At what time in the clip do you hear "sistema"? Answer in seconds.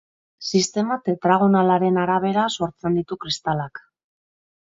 0.51-0.95